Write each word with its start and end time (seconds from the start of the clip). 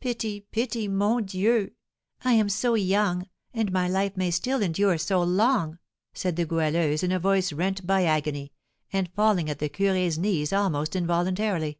"Pity, 0.00 0.40
pity, 0.40 0.88
mon 0.88 1.22
Dieu! 1.22 1.70
I 2.24 2.32
am 2.32 2.48
so 2.48 2.74
young, 2.74 3.28
and 3.54 3.70
my 3.70 3.86
life 3.86 4.16
may 4.16 4.32
still 4.32 4.62
endure 4.64 4.98
so 4.98 5.22
long," 5.22 5.78
said 6.12 6.34
the 6.34 6.44
Goualeuse, 6.44 7.04
in 7.04 7.12
a 7.12 7.20
voice 7.20 7.52
rent 7.52 7.86
by 7.86 8.02
agony, 8.04 8.52
and 8.92 9.12
falling 9.14 9.48
at 9.48 9.60
the 9.60 9.68
curé's 9.68 10.18
knees 10.18 10.52
almost 10.52 10.96
involuntarily. 10.96 11.78